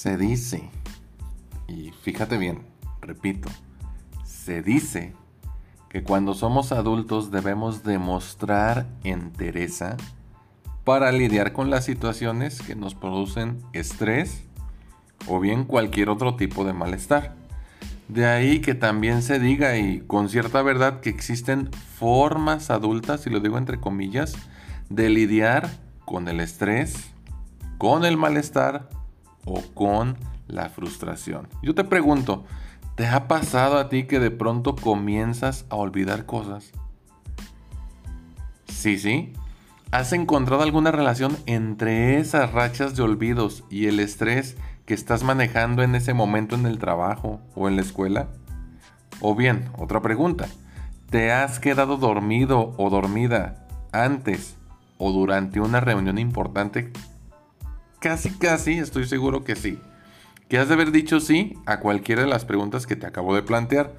Se 0.00 0.16
dice, 0.16 0.70
y 1.66 1.90
fíjate 1.90 2.38
bien, 2.38 2.62
repito, 3.00 3.48
se 4.22 4.62
dice 4.62 5.12
que 5.88 6.04
cuando 6.04 6.34
somos 6.34 6.70
adultos 6.70 7.32
debemos 7.32 7.82
demostrar 7.82 8.86
entereza 9.02 9.96
para 10.84 11.10
lidiar 11.10 11.52
con 11.52 11.68
las 11.70 11.84
situaciones 11.84 12.62
que 12.62 12.76
nos 12.76 12.94
producen 12.94 13.60
estrés 13.72 14.44
o 15.26 15.40
bien 15.40 15.64
cualquier 15.64 16.10
otro 16.10 16.36
tipo 16.36 16.64
de 16.64 16.74
malestar. 16.74 17.34
De 18.06 18.24
ahí 18.24 18.60
que 18.60 18.76
también 18.76 19.20
se 19.20 19.40
diga 19.40 19.78
y 19.78 19.98
con 19.98 20.28
cierta 20.28 20.62
verdad 20.62 21.00
que 21.00 21.10
existen 21.10 21.72
formas 21.72 22.70
adultas, 22.70 23.26
y 23.26 23.30
lo 23.30 23.40
digo 23.40 23.58
entre 23.58 23.80
comillas, 23.80 24.36
de 24.90 25.10
lidiar 25.10 25.68
con 26.04 26.28
el 26.28 26.38
estrés, 26.38 27.10
con 27.78 28.04
el 28.04 28.16
malestar 28.16 28.90
o 29.48 29.62
con 29.74 30.16
la 30.46 30.68
frustración. 30.68 31.48
Yo 31.62 31.74
te 31.74 31.84
pregunto, 31.84 32.44
¿te 32.94 33.06
ha 33.06 33.28
pasado 33.28 33.78
a 33.78 33.88
ti 33.88 34.04
que 34.04 34.20
de 34.20 34.30
pronto 34.30 34.76
comienzas 34.76 35.64
a 35.70 35.76
olvidar 35.76 36.26
cosas? 36.26 36.72
Sí, 38.66 38.98
sí. 38.98 39.32
¿Has 39.90 40.12
encontrado 40.12 40.62
alguna 40.62 40.90
relación 40.90 41.36
entre 41.46 42.18
esas 42.18 42.52
rachas 42.52 42.94
de 42.94 43.02
olvidos 43.02 43.64
y 43.70 43.86
el 43.86 44.00
estrés 44.00 44.56
que 44.84 44.92
estás 44.92 45.22
manejando 45.22 45.82
en 45.82 45.94
ese 45.94 46.12
momento 46.12 46.56
en 46.56 46.66
el 46.66 46.78
trabajo 46.78 47.40
o 47.54 47.68
en 47.68 47.76
la 47.76 47.82
escuela? 47.82 48.28
O 49.20 49.34
bien, 49.34 49.70
otra 49.78 50.02
pregunta, 50.02 50.46
¿te 51.10 51.32
has 51.32 51.58
quedado 51.58 51.96
dormido 51.96 52.74
o 52.76 52.90
dormida 52.90 53.66
antes 53.92 54.56
o 54.98 55.10
durante 55.10 55.60
una 55.60 55.80
reunión 55.80 56.18
importante? 56.18 56.92
Casi, 58.00 58.30
casi, 58.30 58.78
estoy 58.78 59.06
seguro 59.06 59.42
que 59.42 59.56
sí. 59.56 59.80
Que 60.48 60.58
has 60.58 60.68
de 60.68 60.74
haber 60.74 60.92
dicho 60.92 61.20
sí 61.20 61.54
a 61.66 61.80
cualquiera 61.80 62.22
de 62.22 62.28
las 62.28 62.44
preguntas 62.44 62.86
que 62.86 62.96
te 62.96 63.06
acabo 63.06 63.34
de 63.34 63.42
plantear. 63.42 63.92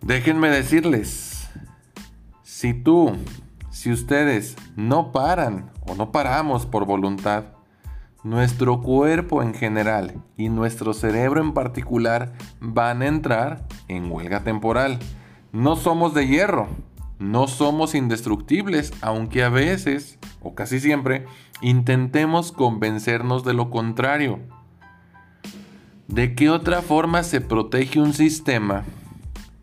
Déjenme 0.00 0.48
decirles, 0.48 1.48
si 2.42 2.72
tú, 2.72 3.12
si 3.70 3.92
ustedes 3.92 4.56
no 4.74 5.12
paran 5.12 5.70
o 5.86 5.94
no 5.94 6.12
paramos 6.12 6.64
por 6.64 6.86
voluntad, 6.86 7.44
nuestro 8.24 8.80
cuerpo 8.80 9.42
en 9.42 9.54
general 9.54 10.22
y 10.36 10.48
nuestro 10.48 10.94
cerebro 10.94 11.40
en 11.40 11.52
particular 11.52 12.32
van 12.60 13.02
a 13.02 13.06
entrar 13.06 13.66
en 13.88 14.10
huelga 14.10 14.40
temporal. 14.42 14.98
No 15.52 15.76
somos 15.76 16.14
de 16.14 16.26
hierro, 16.26 16.68
no 17.18 17.48
somos 17.48 17.94
indestructibles, 17.94 18.92
aunque 19.00 19.42
a 19.42 19.48
veces, 19.48 20.18
o 20.40 20.54
casi 20.54 20.80
siempre, 20.80 21.26
intentemos 21.60 22.52
convencernos 22.52 23.44
de 23.44 23.54
lo 23.54 23.70
contrario. 23.70 24.40
¿De 26.08 26.34
qué 26.34 26.50
otra 26.50 26.82
forma 26.82 27.22
se 27.22 27.40
protege 27.40 28.00
un 28.00 28.12
sistema? 28.12 28.84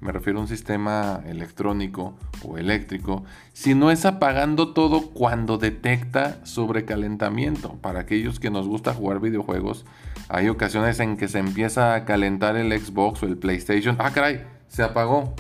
Me 0.02 0.12
refiero 0.12 0.40
a 0.40 0.42
un 0.42 0.50
sistema 0.50 1.22
electrónico 1.26 2.16
o 2.44 2.58
eléctrico, 2.58 3.23
si 3.54 3.73
no 3.73 3.90
es 3.90 4.06
apagando 4.06 4.73
todo 4.73 5.12
cuando 5.12 5.58
detecta 5.58 6.45
sobrecalentamiento. 6.45 7.76
Para 7.76 8.02
aquellos 8.02 8.42
que 8.42 8.50
nos 8.50 8.67
gusta 8.67 8.94
jugar 8.94 9.22
videojuegos, 9.22 9.86
hay 10.28 10.50
ocasiones 10.50 11.00
en 11.00 11.16
que 11.16 11.30
se 11.30 11.40
empieza 11.40 11.95
a 11.95 12.04
calentar 12.04 12.58
el 12.58 12.78
Xbox 12.78 13.23
o 13.23 13.28
el 13.28 13.38
PlayStation. 13.38 13.95
Ah, 14.00 14.12
caray, 14.12 14.45
se 14.67 14.84
apagó 14.84 15.36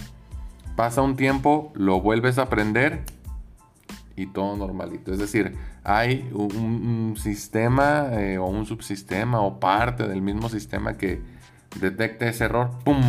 pasa 0.75 1.01
un 1.01 1.15
tiempo, 1.15 1.71
lo 1.75 2.01
vuelves 2.01 2.37
a 2.37 2.49
prender 2.49 3.03
y 4.15 4.27
todo 4.27 4.55
normalito. 4.55 5.11
Es 5.11 5.19
decir, 5.19 5.55
hay 5.83 6.29
un, 6.33 7.15
sistema 7.17 8.07
eh, 8.11 8.37
o 8.37 8.45
un 8.45 8.65
subsistema 8.65 9.41
o 9.41 9.59
parte 9.59 10.07
del 10.07 10.21
mismo 10.21 10.49
sistema 10.49 10.97
que 10.97 11.21
detecta 11.79 12.27
ese 12.27 12.45
error, 12.45 12.71
¡pum! 12.83 13.01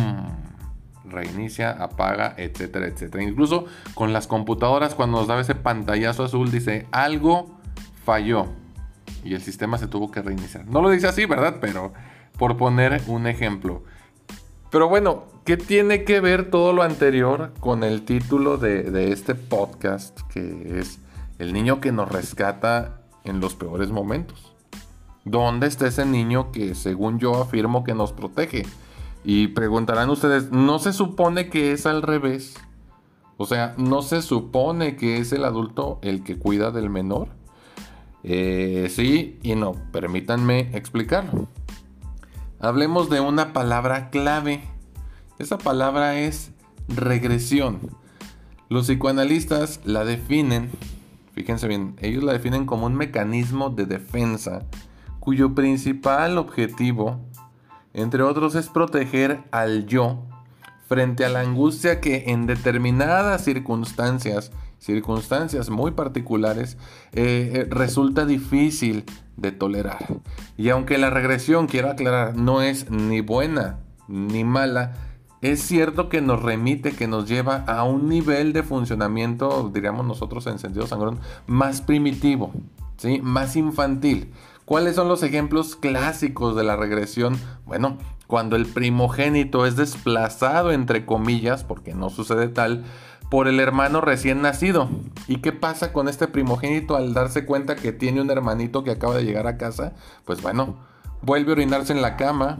Reinicia, 1.05 1.71
apaga, 1.71 2.33
etcétera, 2.37 2.87
etcétera. 2.87 3.23
Incluso 3.23 3.65
con 3.93 4.13
las 4.13 4.27
computadoras, 4.27 4.95
cuando 4.95 5.19
nos 5.19 5.27
da 5.27 5.39
ese 5.39 5.55
pantallazo 5.55 6.23
azul, 6.23 6.51
dice 6.51 6.87
algo 6.91 7.59
falló 8.03 8.47
y 9.23 9.33
el 9.33 9.41
sistema 9.41 9.77
se 9.77 9.87
tuvo 9.87 10.11
que 10.11 10.21
reiniciar. 10.21 10.67
No 10.67 10.81
lo 10.81 10.89
dice 10.89 11.07
así, 11.07 11.25
¿verdad? 11.25 11.57
Pero 11.59 11.93
por 12.37 12.57
poner 12.57 13.01
un 13.07 13.27
ejemplo. 13.27 13.83
Pero 14.69 14.87
bueno, 14.87 15.25
¿qué 15.45 15.57
tiene 15.57 16.03
que 16.03 16.19
ver 16.19 16.49
todo 16.49 16.73
lo 16.73 16.81
anterior 16.81 17.53
con 17.59 17.83
el 17.83 18.03
título 18.03 18.57
de, 18.57 19.11
este 19.11 19.35
podcast, 19.35 20.19
que 20.31 20.79
es 20.79 20.99
El 21.37 21.53
niño 21.53 21.79
que 21.79 21.91
nos 21.91 22.11
rescata 22.11 23.01
en 23.23 23.39
los 23.39 23.53
peores 23.53 23.91
momentos? 23.91 24.53
¿Dónde 25.23 25.67
está 25.67 25.87
ese 25.87 26.05
niño 26.05 26.51
que 26.51 26.73
según 26.73 27.19
yo 27.19 27.41
afirmo 27.41 27.83
que 27.83 27.93
nos 27.93 28.11
protege? 28.11 28.65
Y 29.23 29.47
preguntarán 29.49 30.09
ustedes, 30.09 30.51
¿no 30.51 30.79
se 30.79 30.93
supone 30.93 31.49
que 31.49 31.71
es 31.71 31.85
al 31.85 32.01
revés? 32.01 32.55
O 33.37 33.45
sea, 33.45 33.75
¿no 33.77 34.01
se 34.01 34.21
supone 34.21 34.95
que 34.95 35.19
es 35.19 35.31
el 35.31 35.45
adulto 35.45 35.99
el 36.01 36.23
que 36.23 36.37
cuida 36.37 36.71
del 36.71 36.89
menor? 36.89 37.29
Eh, 38.23 38.87
sí 38.89 39.39
y 39.43 39.55
no, 39.55 39.75
permítanme 39.91 40.71
explicarlo. 40.73 41.47
Hablemos 42.59 43.09
de 43.11 43.19
una 43.19 43.53
palabra 43.53 44.09
clave. 44.09 44.63
Esa 45.39 45.57
palabra 45.57 46.19
es 46.19 46.51
regresión. 46.87 47.79
Los 48.69 48.87
psicoanalistas 48.87 49.81
la 49.83 50.05
definen, 50.05 50.71
fíjense 51.33 51.67
bien, 51.67 51.95
ellos 52.01 52.23
la 52.23 52.33
definen 52.33 52.65
como 52.65 52.85
un 52.85 52.95
mecanismo 52.95 53.69
de 53.69 53.85
defensa 53.85 54.63
cuyo 55.25 55.55
principal 55.55 56.37
objetivo, 56.37 57.19
entre 57.93 58.21
otros, 58.21 58.53
es 58.53 58.69
proteger 58.69 59.43
al 59.51 59.87
yo 59.87 60.23
frente 60.87 61.25
a 61.25 61.29
la 61.29 61.39
angustia 61.39 61.99
que 61.99 62.25
en 62.27 62.45
determinadas 62.45 63.43
circunstancias, 63.43 64.51
circunstancias 64.77 65.71
muy 65.71 65.91
particulares, 65.91 66.77
eh, 67.11 67.51
eh, 67.53 67.67
resulta 67.71 68.25
difícil 68.25 69.03
de 69.35 69.51
tolerar. 69.51 70.19
Y 70.57 70.69
aunque 70.69 70.99
la 70.99 71.09
regresión, 71.09 71.65
quiero 71.65 71.89
aclarar, 71.89 72.35
no 72.37 72.61
es 72.61 72.91
ni 72.91 73.21
buena 73.21 73.79
ni 74.07 74.43
mala, 74.43 74.93
es 75.51 75.61
cierto 75.61 76.09
que 76.09 76.21
nos 76.21 76.41
remite, 76.41 76.93
que 76.93 77.07
nos 77.07 77.27
lleva 77.27 77.63
a 77.67 77.83
un 77.83 78.09
nivel 78.09 78.53
de 78.53 78.63
funcionamiento, 78.63 79.69
diríamos 79.73 80.05
nosotros 80.05 80.47
en 80.47 80.59
sentido 80.59 80.87
sangrón, 80.87 81.19
más 81.47 81.81
primitivo, 81.81 82.51
¿sí? 82.97 83.19
más 83.21 83.55
infantil. 83.55 84.31
¿Cuáles 84.65 84.95
son 84.95 85.07
los 85.07 85.21
ejemplos 85.21 85.75
clásicos 85.75 86.55
de 86.55 86.63
la 86.63 86.75
regresión? 86.75 87.37
Bueno, 87.65 87.97
cuando 88.25 88.55
el 88.55 88.65
primogénito 88.65 89.65
es 89.65 89.75
desplazado, 89.75 90.71
entre 90.71 91.05
comillas, 91.05 91.63
porque 91.63 91.93
no 91.93 92.09
sucede 92.09 92.47
tal, 92.47 92.83
por 93.29 93.47
el 93.47 93.59
hermano 93.59 94.01
recién 94.01 94.41
nacido. 94.41 94.89
¿Y 95.27 95.37
qué 95.37 95.51
pasa 95.51 95.93
con 95.93 96.07
este 96.07 96.27
primogénito 96.27 96.95
al 96.95 97.13
darse 97.13 97.45
cuenta 97.45 97.75
que 97.75 97.91
tiene 97.91 98.21
un 98.21 98.31
hermanito 98.31 98.83
que 98.83 98.91
acaba 98.91 99.15
de 99.15 99.25
llegar 99.25 99.45
a 99.45 99.57
casa? 99.57 99.93
Pues 100.25 100.41
bueno, 100.41 100.77
vuelve 101.21 101.51
a 101.51 101.53
orinarse 101.53 101.93
en 101.93 102.01
la 102.01 102.17
cama, 102.17 102.57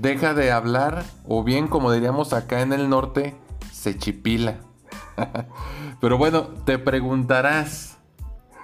deja 0.00 0.34
de 0.34 0.52
hablar 0.52 1.04
o 1.26 1.42
bien 1.42 1.68
como 1.68 1.92
diríamos 1.92 2.32
acá 2.32 2.60
en 2.60 2.72
el 2.72 2.88
norte, 2.88 3.36
se 3.72 3.96
chipila. 3.96 4.56
Pero 6.00 6.18
bueno, 6.18 6.48
te 6.64 6.78
preguntarás, 6.78 7.96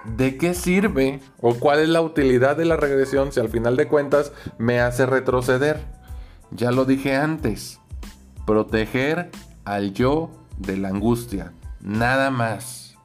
¿de 0.05 0.37
qué 0.37 0.53
sirve 0.53 1.19
o 1.41 1.55
cuál 1.55 1.79
es 1.79 1.89
la 1.89 2.01
utilidad 2.01 2.55
de 2.55 2.65
la 2.65 2.77
regresión 2.77 3.31
si 3.31 3.39
al 3.39 3.49
final 3.49 3.75
de 3.75 3.87
cuentas 3.87 4.31
me 4.57 4.79
hace 4.79 5.05
retroceder? 5.05 5.83
Ya 6.51 6.71
lo 6.71 6.85
dije 6.85 7.15
antes, 7.15 7.79
proteger 8.45 9.31
al 9.65 9.93
yo 9.93 10.29
de 10.57 10.77
la 10.77 10.89
angustia, 10.89 11.53
nada 11.81 12.29
más. 12.29 12.95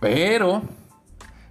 Pero 0.00 0.62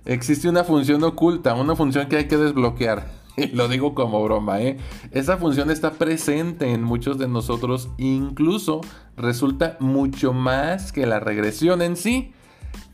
existe 0.05 0.47
una 0.47 0.63
función 0.63 1.03
oculta, 1.03 1.55
una 1.55 1.75
función 1.75 2.07
que 2.07 2.17
hay 2.17 2.27
que 2.27 2.37
desbloquear. 2.37 3.07
Lo 3.53 3.67
digo 3.67 3.95
como 3.95 4.23
broma, 4.23 4.61
¿eh? 4.61 4.77
Esa 5.11 5.37
función 5.37 5.71
está 5.71 5.91
presente 5.91 6.73
en 6.73 6.83
muchos 6.83 7.17
de 7.17 7.27
nosotros, 7.27 7.89
incluso 7.97 8.81
resulta 9.15 9.77
mucho 9.79 10.33
más 10.33 10.91
que 10.91 11.05
la 11.05 11.19
regresión 11.19 11.81
en 11.81 11.95
sí, 11.95 12.33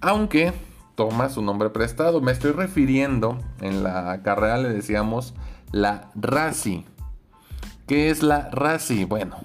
aunque 0.02 0.54
toma 0.96 1.30
su 1.30 1.42
nombre 1.42 1.70
prestado. 1.70 2.22
Me 2.22 2.32
estoy 2.32 2.52
refiriendo, 2.52 3.40
en 3.62 3.84
la 3.84 4.22
carrera 4.22 4.58
le 4.58 4.70
decíamos 4.70 5.34
la 5.72 6.12
RASI. 6.16 6.86
¿Qué 7.88 8.10
es 8.10 8.22
la 8.22 8.50
RASI? 8.52 9.06
Bueno, 9.06 9.38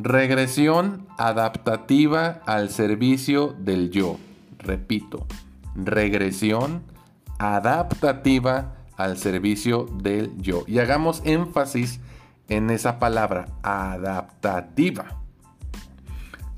Regresión 0.00 1.08
adaptativa 1.18 2.40
al 2.46 2.70
servicio 2.70 3.56
del 3.58 3.90
yo. 3.90 4.16
Repito, 4.56 5.26
regresión 5.74 6.84
adaptativa 7.40 8.76
al 8.98 9.16
servicio 9.16 9.86
del 10.02 10.36
yo. 10.36 10.64
Y 10.66 10.80
hagamos 10.80 11.22
énfasis 11.24 12.00
en 12.48 12.68
esa 12.68 12.98
palabra, 12.98 13.46
adaptativa. 13.62 15.22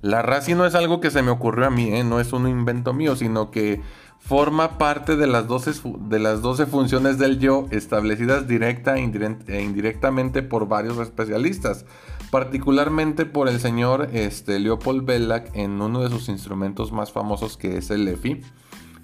La 0.01 0.23
RACI 0.23 0.55
no 0.55 0.65
es 0.65 0.75
algo 0.75 1.01
que 1.01 1.11
se 1.11 1.23
me 1.23 1.31
ocurrió 1.31 1.67
a 1.67 1.71
mí, 1.71 1.93
¿eh? 1.93 2.03
no 2.03 2.19
es 2.19 2.33
un 2.33 2.49
invento 2.49 2.95
mío, 2.95 3.15
sino 3.15 3.51
que 3.51 3.83
forma 4.19 4.79
parte 4.79 5.17
de 5.17 5.27
las 5.27 5.47
12, 5.47 5.83
de 6.09 6.19
las 6.19 6.41
12 6.41 6.65
funciones 6.65 7.19
del 7.19 7.39
yo 7.39 7.67
establecidas 7.71 8.49
directa 8.49 8.97
e, 8.97 9.63
indirectamente 9.63 10.43
por 10.43 10.69
varios 10.69 10.97
especialistas, 10.99 11.85
particularmente 12.31 13.27
por 13.27 13.49
el 13.49 13.61
señor 13.61 14.09
este, 14.15 14.59
Leopold 14.59 15.05
Bellac 15.05 15.55
en 15.55 15.83
uno 15.83 16.01
de 16.01 16.09
sus 16.09 16.31
instrumentos 16.31 16.93
más 16.93 17.13
famosos 17.13 17.59
que 17.59 17.77
es 17.77 17.91
el 17.91 18.09
EFI. 18.09 18.41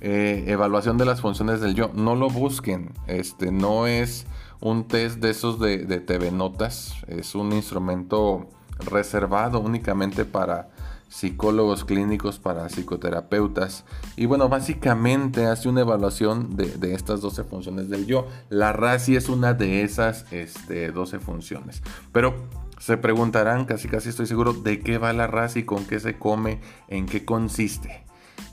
Eh, 0.09 0.45
evaluación 0.47 0.99
de 0.99 1.05
las 1.05 1.21
funciones 1.21 1.61
del 1.61 1.75
yo. 1.75 1.91
No 1.93 2.15
lo 2.15 2.31
busquen. 2.31 2.93
Este 3.09 3.51
no 3.51 3.89
es 3.89 4.25
un 4.61 4.87
test 4.87 5.19
de 5.19 5.31
esos 5.31 5.59
de, 5.59 5.79
de 5.79 5.99
TV 5.99 6.31
Notas. 6.31 6.95
Es 7.09 7.35
un 7.35 7.53
instrumento 7.53 8.49
reservado 8.79 9.59
únicamente 9.59 10.25
para 10.25 10.69
psicólogos 11.09 11.85
clínicos, 11.85 12.39
para 12.39 12.69
psicoterapeutas. 12.69 13.85
Y 14.17 14.27
bueno, 14.27 14.49
básicamente 14.49 15.47
hace 15.47 15.69
una 15.69 15.81
evaluación 15.81 16.55
de, 16.55 16.95
estas 16.95 17.21
12 17.21 17.43
funciones 17.43 17.89
del 17.89 18.07
yo. 18.07 18.29
La 18.49 18.73
RACI 18.73 19.17
es 19.17 19.29
una 19.29 19.55
de 19.55 19.83
esas 19.83 20.33
este, 20.33 20.93
12 20.93 21.19
funciones. 21.19 21.83
Pero 22.13 22.33
se 22.79 22.97
preguntarán, 22.97 23.65
casi 23.65 23.89
casi 23.89 24.11
estoy 24.11 24.27
seguro, 24.27 24.53
de 24.53 24.79
qué 24.79 24.99
va 24.99 25.13
la 25.13 25.27
RACI, 25.27 25.65
con 25.65 25.85
qué 25.85 25.99
se 25.99 26.17
come, 26.17 26.61
en 26.87 27.07
qué 27.07 27.25
consiste. 27.25 28.06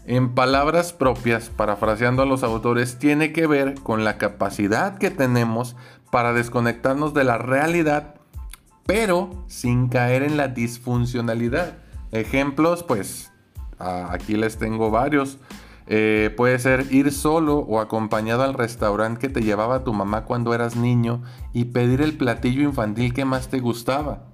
En 0.05 0.35
palabras 0.35 0.91
propias, 0.91 1.49
parafraseando 1.49 2.23
a 2.23 2.25
los 2.25 2.43
autores, 2.43 2.99
tiene 2.99 3.31
que 3.31 3.47
ver 3.47 3.75
con 3.75 4.03
la 4.03 4.17
capacidad 4.17 4.97
que 4.97 5.11
tenemos 5.11 5.77
para 6.11 6.33
desconectarnos 6.33 7.13
de 7.13 7.23
la 7.23 7.37
realidad, 7.37 8.15
pero 8.85 9.45
sin 9.47 9.87
caer 9.87 10.23
en 10.23 10.35
la 10.35 10.49
disfuncionalidad. 10.49 11.77
Ejemplos, 12.11 12.83
pues 12.83 13.31
aquí 13.79 14.35
les 14.35 14.57
tengo 14.57 14.91
varios. 14.91 15.37
Eh, 15.87 16.33
puede 16.35 16.59
ser 16.59 16.87
ir 16.91 17.11
solo 17.11 17.57
o 17.59 17.79
acompañado 17.79 18.43
al 18.43 18.53
restaurante 18.53 19.19
que 19.19 19.33
te 19.33 19.41
llevaba 19.41 19.83
tu 19.83 19.93
mamá 19.93 20.23
cuando 20.25 20.53
eras 20.53 20.75
niño 20.75 21.23
y 21.53 21.65
pedir 21.65 22.01
el 22.01 22.17
platillo 22.17 22.61
infantil 22.61 23.13
que 23.13 23.25
más 23.25 23.49
te 23.49 23.59
gustaba. 23.59 24.32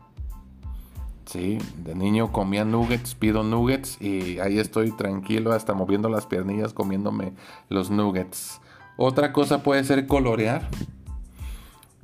Sí, 1.29 1.59
de 1.85 1.93
niño 1.93 2.31
comía 2.31 2.65
nuggets, 2.65 3.13
pido 3.13 3.43
nuggets 3.43 4.01
y 4.01 4.39
ahí 4.39 4.57
estoy 4.57 4.91
tranquilo 4.91 5.53
hasta 5.53 5.75
moviendo 5.75 6.09
las 6.09 6.25
piernillas 6.25 6.73
comiéndome 6.73 7.33
los 7.69 7.91
nuggets. 7.91 8.59
Otra 8.97 9.31
cosa 9.31 9.61
puede 9.61 9.83
ser 9.83 10.07
colorear. 10.07 10.67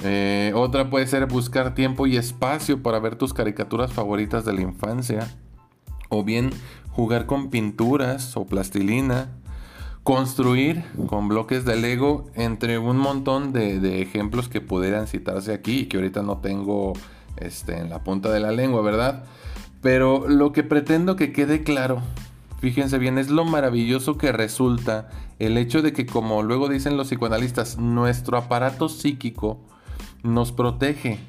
Eh, 0.04 0.52
otra 0.54 0.92
puede 0.92 1.08
ser 1.08 1.26
buscar 1.26 1.74
tiempo 1.74 2.06
y 2.06 2.18
espacio 2.18 2.84
para 2.84 3.00
ver 3.00 3.16
tus 3.16 3.34
caricaturas 3.34 3.92
favoritas 3.92 4.46
de 4.46 4.54
la 4.54 4.62
infancia. 4.62 5.28
O 6.10 6.24
bien 6.24 6.52
jugar 6.92 7.26
con 7.26 7.50
pinturas 7.50 8.38
o 8.38 8.46
plastilina. 8.46 9.32
Construir 10.04 10.84
con 11.08 11.30
bloques 11.30 11.66
de 11.66 11.78
Lego 11.78 12.26
entre 12.36 12.78
un 12.78 12.98
montón 12.98 13.54
de, 13.54 13.80
de 13.80 14.04
ejemplos 14.04 14.50
que 14.50 14.62
pudieran 14.62 15.08
citarse 15.08 15.52
aquí 15.52 15.80
y 15.80 15.86
que 15.88 15.98
ahorita 15.98 16.22
no 16.22 16.38
tengo 16.38 16.94
este, 17.38 17.78
en 17.78 17.90
la 17.90 18.04
punta 18.04 18.32
de 18.32 18.40
la 18.40 18.52
lengua, 18.52 18.82
¿verdad? 18.82 19.24
Pero 19.82 20.28
lo 20.28 20.52
que 20.52 20.64
pretendo 20.64 21.16
que 21.16 21.32
quede 21.32 21.64
claro, 21.64 22.02
fíjense 22.60 22.98
bien, 22.98 23.18
es 23.18 23.30
lo 23.30 23.46
maravilloso 23.46 24.18
que 24.18 24.32
resulta 24.32 25.10
el 25.40 25.58
hecho 25.58 25.82
de 25.82 25.94
que, 25.94 26.06
como 26.06 26.44
luego 26.44 26.70
dicen 26.70 26.98
los 26.98 27.08
psicoanalistas, 27.08 27.78
nuestro 27.78 28.38
aparato 28.38 28.90
psíquico 28.90 29.60
nos 30.24 30.52
protege 30.52 31.20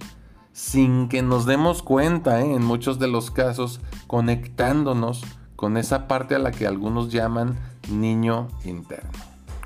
sin 0.53 1.09
que 1.09 1.21
nos 1.21 1.45
demos 1.45 1.83
cuenta, 1.83 2.41
¿eh? 2.41 2.55
en 2.55 2.65
muchos 2.65 2.99
de 2.99 3.09
los 3.09 3.31
casos, 3.31 3.81
conectándonos 4.07 5.23
con 5.55 5.77
esa 5.77 6.09
parte 6.09 6.35
a 6.35 6.39
la 6.39 6.51
que 6.51 6.67
algunos 6.67 7.13
llaman 7.13 7.59
niño 7.91 8.49
interno. 8.65 9.11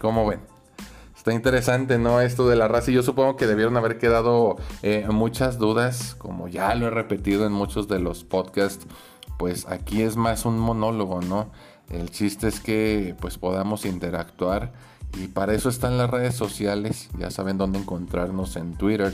¿Cómo 0.01 0.27
ven? 0.27 0.41
Está 1.21 1.35
interesante, 1.35 1.99
¿no? 1.99 2.23
Esto 2.23 2.49
de 2.49 2.57
la 2.57 2.67
raza. 2.67 2.91
Y 2.91 2.95
yo 2.95 3.03
supongo 3.03 3.37
que 3.37 3.47
debieron 3.47 3.77
haber 3.77 3.99
quedado 3.99 4.57
eh, 4.81 5.07
muchas 5.11 5.59
dudas, 5.59 6.15
como 6.15 6.49
ya 6.49 6.75
lo 6.75 6.87
he 6.87 6.91
repetido 6.91 7.45
en 7.45 7.53
muchos 7.53 7.89
de 7.89 7.99
los 7.99 8.25
podcasts. 8.25 8.87
Pues 9.37 9.67
aquí 9.69 10.01
es 10.01 10.17
más 10.17 10.47
un 10.47 10.59
monólogo, 10.59 11.21
¿no? 11.21 11.51
El 11.91 12.11
chiste 12.11 12.49
es 12.49 12.59
que 12.61 13.15
pues 13.21 13.37
podamos 13.37 13.85
interactuar 13.85 14.73
y 15.19 15.27
para 15.27 15.53
eso 15.53 15.69
están 15.69 15.99
las 15.99 16.09
redes 16.09 16.37
sociales. 16.37 17.11
Ya 17.19 17.31
saben 17.31 17.59
dónde 17.59 17.81
encontrarnos 17.81 18.57
en 18.57 18.79
Twitter. 18.79 19.13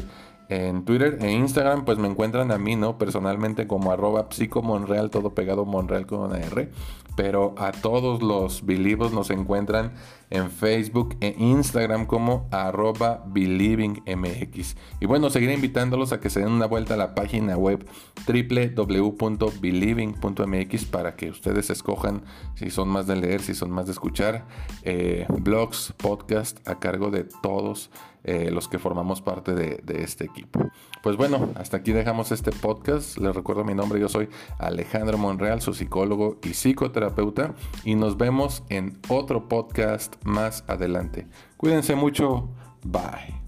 En 0.48 0.84
Twitter 0.84 1.18
e 1.20 1.32
Instagram 1.32 1.84
pues 1.84 1.98
me 1.98 2.06
encuentran 2.06 2.52
a 2.52 2.58
mí, 2.58 2.76
¿no? 2.76 2.98
Personalmente 2.98 3.66
como 3.66 3.90
arroba 3.90 4.28
psicomonreal, 4.30 5.10
todo 5.10 5.34
pegado 5.34 5.64
Monreal 5.64 6.06
con 6.06 6.20
una 6.20 6.38
R. 6.38 6.70
Pero 7.16 7.56
a 7.58 7.72
todos 7.72 8.22
los 8.22 8.64
believos 8.64 9.12
nos 9.12 9.30
encuentran 9.30 9.90
en 10.30 10.50
Facebook 10.50 11.16
e 11.20 11.36
Instagram 11.38 12.06
como 12.06 12.48
arroba 12.50 13.22
believingmx. 13.26 14.76
Y 15.00 15.06
bueno, 15.06 15.30
seguiré 15.30 15.54
invitándolos 15.54 16.12
a 16.12 16.20
que 16.20 16.28
se 16.30 16.40
den 16.40 16.50
una 16.50 16.66
vuelta 16.66 16.94
a 16.94 16.96
la 16.96 17.14
página 17.14 17.56
web 17.56 17.86
www.believing.mx 18.26 20.84
para 20.86 21.14
que 21.16 21.30
ustedes 21.30 21.70
escojan 21.70 22.22
si 22.54 22.70
son 22.70 22.88
más 22.88 23.06
de 23.06 23.14
leer, 23.16 23.40
si 23.40 23.54
son 23.54 23.70
más 23.70 23.86
de 23.86 23.92
escuchar. 23.92 24.46
Eh, 24.82 25.26
blogs, 25.28 25.94
podcast 25.96 26.66
a 26.68 26.78
cargo 26.78 27.10
de 27.10 27.26
todos 27.42 27.90
eh, 28.24 28.50
los 28.50 28.66
que 28.66 28.80
formamos 28.80 29.22
parte 29.22 29.54
de, 29.54 29.80
de 29.84 30.02
este 30.02 30.24
equipo. 30.24 30.68
Pues 31.00 31.16
bueno, 31.16 31.50
hasta 31.54 31.76
aquí 31.76 31.92
dejamos 31.92 32.32
este 32.32 32.50
podcast. 32.50 33.18
Les 33.18 33.32
recuerdo 33.32 33.62
mi 33.62 33.74
nombre, 33.74 34.00
yo 34.00 34.08
soy 34.08 34.28
Alejandro 34.58 35.16
Monreal, 35.16 35.60
su 35.60 35.74
psicólogo 35.74 36.40
y 36.42 36.54
psicoterapeuta. 36.54 37.54
Y 37.84 37.94
nos 37.94 38.16
vemos 38.16 38.64
en 38.68 38.98
otro 39.08 39.48
podcast 39.48 40.15
más 40.24 40.64
adelante. 40.68 41.26
Cuídense 41.56 41.94
mucho. 41.94 42.48
Bye. 42.84 43.45